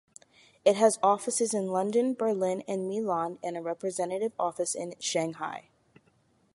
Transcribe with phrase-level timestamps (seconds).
[0.65, 5.65] It has offices in London, Berlin and Milan and a representative office in Xangai.